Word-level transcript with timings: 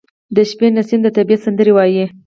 •د 0.35 0.37
شپې 0.49 0.67
نسیم 0.77 0.99
د 1.03 1.07
طبیعت 1.17 1.41
سندرې 1.45 1.71
وايي. 1.75 2.05